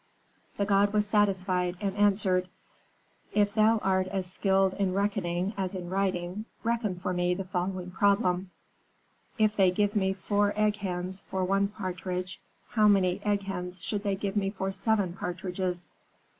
"The 0.57 0.65
god 0.65 0.93
was 0.93 1.05
satisfied, 1.05 1.77
and 1.79 1.95
answered, 1.95 2.49
"'If 3.33 3.53
thou 3.53 3.77
art 3.83 4.07
as 4.07 4.25
skilled 4.25 4.73
in 4.79 4.95
reckoning 4.95 5.53
as 5.57 5.75
in 5.75 5.91
writing, 5.91 6.45
reckon 6.63 6.97
for 6.99 7.13
me 7.13 7.35
the 7.35 7.43
following 7.43 7.91
problem: 7.91 8.49
If 9.37 9.55
they 9.55 9.69
give 9.69 9.95
me 9.95 10.13
four 10.13 10.49
hen 10.53 10.73
eggs 10.81 11.21
for 11.29 11.45
one 11.45 11.67
partridge, 11.67 12.41
how 12.69 12.87
many 12.87 13.17
hen 13.17 13.37
eggs 13.47 13.79
should 13.79 14.01
they 14.01 14.15
give 14.15 14.35
me 14.35 14.49
for 14.49 14.71
seven 14.71 15.13
partridges?' 15.13 15.85